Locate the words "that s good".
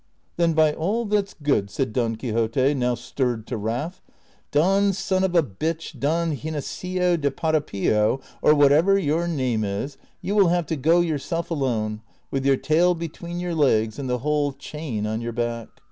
1.05-1.69